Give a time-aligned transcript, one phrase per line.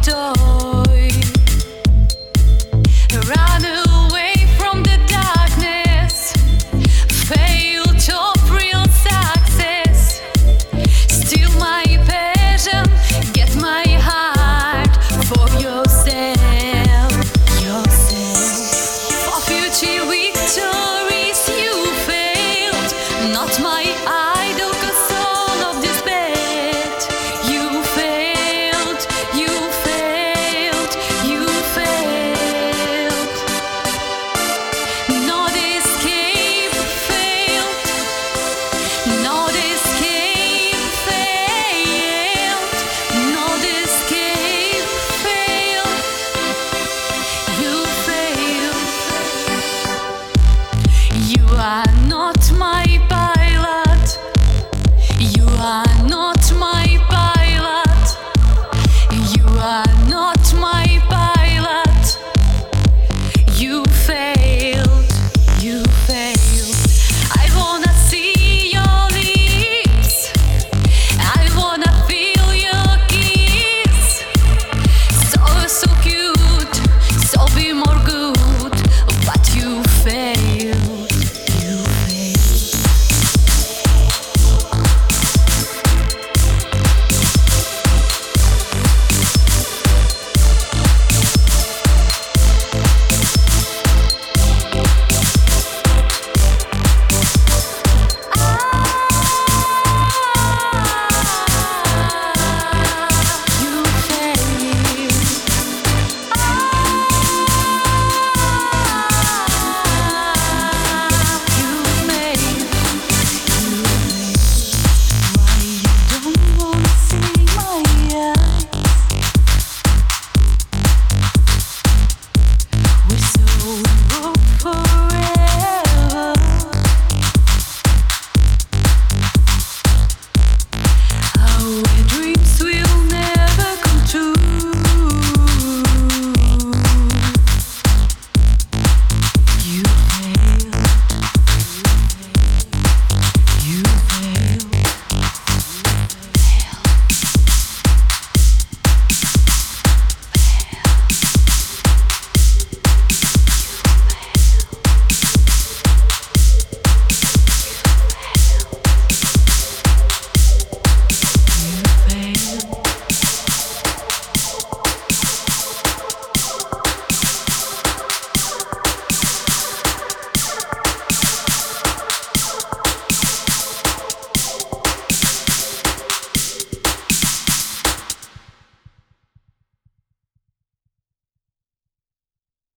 [0.00, 0.41] door.